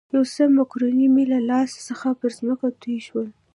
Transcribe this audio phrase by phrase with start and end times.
[0.15, 3.27] یو څه مکروني مې له لاس څخه پر مځکه توی شول.